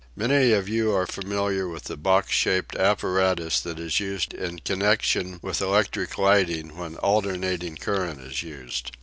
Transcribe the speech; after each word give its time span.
Many 0.15 0.51
of 0.53 0.67
you 0.67 0.91
are 0.93 1.05
familiar 1.05 1.67
with 1.67 1.83
the 1.83 1.95
box 1.95 2.31
shaped 2.31 2.75
apparatus 2.75 3.59
that 3.59 3.77
is 3.77 3.99
used 3.99 4.33
in 4.33 4.57
connection 4.57 5.37
with 5.43 5.61
electric 5.61 6.17
lighting 6.17 6.75
when 6.75 6.93
the 6.93 6.99
alternating 7.01 7.75
current 7.75 8.19
is 8.19 8.41
used. 8.41 8.97